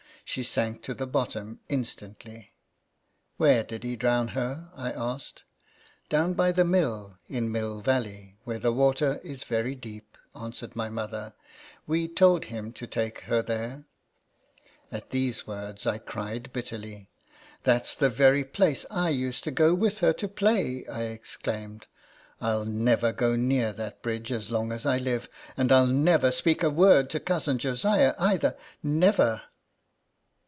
She 0.23 0.43
sank 0.43 0.81
to 0.83 0.93
the 0.93 1.07
bottom 1.07 1.59
instantly." 1.67 2.53
INTRODUCTION. 3.35 3.35
23" 3.35 3.35
Where 3.37 3.63
did 3.65 3.83
he 3.83 3.97
drown 3.97 4.27
her?" 4.29 4.71
I 4.77 4.89
asked." 4.93 5.43
Down 6.09 6.35
by 6.35 6.53
the 6.53 6.63
mill, 6.63 7.17
in 7.27 7.51
Mill 7.51 7.81
Valley, 7.81 8.37
where 8.45 8.59
the 8.59 8.71
water 8.71 9.19
is 9.25 9.43
very 9.43 9.75
deep," 9.75 10.17
answered 10.33 10.73
my 10.73 10.89
mother;" 10.89 11.33
we 11.85 12.07
told 12.07 12.45
him 12.45 12.71
to 12.71 12.87
take 12.87 13.19
her 13.21 13.41
there." 13.41 13.83
/.'.;'.'. 14.13 14.19
At 14.91 15.09
these 15.09 15.45
words 15.45 15.85
I 15.85 15.97
cried 15.97 16.53
bitterly." 16.53 17.09
That 17.63 17.85
's 17.85 17.93
the 17.93 18.09
very 18.09 18.45
place 18.45 18.85
I 18.89 19.09
used 19.09 19.43
to 19.43 19.51
go 19.51 19.73
with 19.73 19.97
her 19.97 20.13
to 20.13 20.29
play," 20.29 20.85
I 20.89 21.01
exclaimed." 21.07 21.87
I 22.39 22.51
'11 22.53 22.85
never 22.85 23.11
go 23.11 23.35
near 23.35 23.73
that 23.73 24.01
bridge 24.01 24.31
as 24.31 24.49
long 24.49 24.71
as 24.71 24.85
I 24.85 24.97
live, 24.97 25.27
and 25.57 25.73
I 25.73 25.79
'11 25.79 26.03
never 26.05 26.31
speak 26.31 26.63
a 26.63 26.69
word 26.69 27.09
to 27.09 27.19
Cousin 27.19 27.57
Josiah 27.57 28.13
either 28.17 28.55
never 28.81 29.41